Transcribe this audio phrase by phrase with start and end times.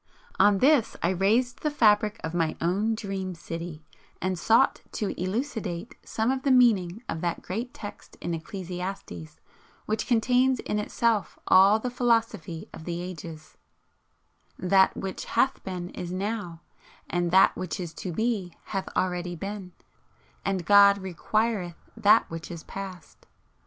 [0.39, 3.83] On this I raised the fabric of my own "Dream City,"
[4.19, 9.39] and sought to elucidate some of the meaning of that great text in Ecclesiastes
[9.85, 13.57] which contains in itself all the philosophy of the ages:
[14.57, 16.61] "That which Hath Been is Now;
[17.07, 19.71] and that which is To Be hath already Been;
[20.43, 23.27] and God requireth that which is Past."